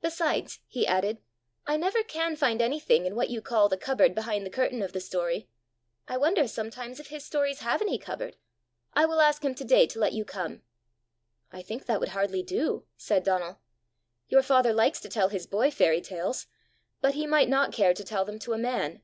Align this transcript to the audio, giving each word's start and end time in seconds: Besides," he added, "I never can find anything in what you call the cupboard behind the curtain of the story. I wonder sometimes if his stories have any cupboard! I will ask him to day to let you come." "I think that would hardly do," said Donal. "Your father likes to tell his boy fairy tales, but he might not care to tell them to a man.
Besides," 0.00 0.60
he 0.68 0.86
added, 0.86 1.18
"I 1.66 1.76
never 1.76 2.02
can 2.02 2.34
find 2.34 2.62
anything 2.62 3.04
in 3.04 3.14
what 3.14 3.28
you 3.28 3.42
call 3.42 3.68
the 3.68 3.76
cupboard 3.76 4.14
behind 4.14 4.46
the 4.46 4.50
curtain 4.50 4.80
of 4.80 4.94
the 4.94 5.00
story. 5.00 5.50
I 6.08 6.16
wonder 6.16 6.48
sometimes 6.48 6.98
if 6.98 7.08
his 7.08 7.26
stories 7.26 7.58
have 7.60 7.82
any 7.82 7.98
cupboard! 7.98 8.38
I 8.94 9.04
will 9.04 9.20
ask 9.20 9.44
him 9.44 9.54
to 9.56 9.64
day 9.66 9.86
to 9.88 9.98
let 9.98 10.14
you 10.14 10.24
come." 10.24 10.62
"I 11.52 11.60
think 11.60 11.84
that 11.84 12.00
would 12.00 12.08
hardly 12.16 12.42
do," 12.42 12.86
said 12.96 13.22
Donal. 13.22 13.60
"Your 14.28 14.40
father 14.42 14.72
likes 14.72 14.98
to 15.02 15.10
tell 15.10 15.28
his 15.28 15.46
boy 15.46 15.70
fairy 15.70 16.00
tales, 16.00 16.46
but 17.02 17.12
he 17.12 17.26
might 17.26 17.50
not 17.50 17.70
care 17.74 17.92
to 17.92 18.02
tell 18.02 18.24
them 18.24 18.38
to 18.38 18.54
a 18.54 18.56
man. 18.58 19.02